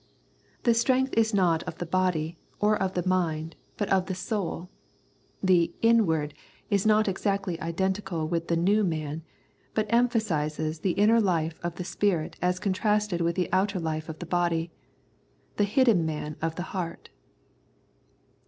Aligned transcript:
The 0.63 0.73
strength 0.73 1.13
is 1.15 1.31
not 1.31 1.61
of 1.65 1.77
the 1.77 1.85
body, 1.85 2.35
or 2.59 2.75
of 2.75 2.95
the 2.95 3.07
mind, 3.07 3.55
but 3.77 3.87
of 3.93 4.07
the 4.07 4.15
souL 4.15 4.67
The" 5.43 5.75
inward" 5.93 6.33
is 6.71 6.87
not 6.87 7.07
exactly 7.07 7.61
identical 7.61 8.27
with 8.27 8.47
the" 8.47 8.55
new" 8.67 8.83
man, 8.83 9.21
but 9.75 9.85
emphasises 9.89 10.79
the 10.79 10.93
inner 10.93 11.17
essential 11.17 11.25
life 11.27 11.59
of 11.61 11.75
the 11.75 11.83
spirit 11.83 12.35
as 12.41 12.57
contrasted 12.57 13.21
with 13.21 13.35
the 13.35 13.47
outer 13.53 13.79
life 13.79 14.09
of 14.09 14.17
the 14.17 14.25
body." 14.25 14.71
The 15.57 15.65
hidden 15.65 16.03
man 16.03 16.35
of 16.41 16.55
the 16.55 16.63
heart." 16.73 17.11